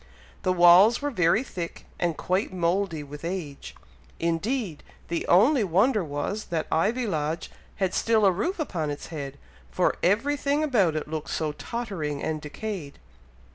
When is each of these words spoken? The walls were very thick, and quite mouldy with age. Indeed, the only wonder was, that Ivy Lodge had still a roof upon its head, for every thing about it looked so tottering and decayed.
The 0.41 0.51
walls 0.51 0.99
were 0.99 1.11
very 1.11 1.43
thick, 1.43 1.85
and 1.99 2.17
quite 2.17 2.51
mouldy 2.51 3.03
with 3.03 3.23
age. 3.23 3.75
Indeed, 4.19 4.81
the 5.09 5.27
only 5.27 5.63
wonder 5.63 6.03
was, 6.03 6.45
that 6.45 6.65
Ivy 6.71 7.05
Lodge 7.05 7.51
had 7.75 7.93
still 7.93 8.25
a 8.25 8.31
roof 8.31 8.57
upon 8.57 8.89
its 8.89 9.09
head, 9.13 9.37
for 9.69 9.93
every 10.01 10.37
thing 10.37 10.63
about 10.63 10.95
it 10.95 11.07
looked 11.07 11.29
so 11.29 11.51
tottering 11.51 12.23
and 12.23 12.41
decayed. 12.41 12.97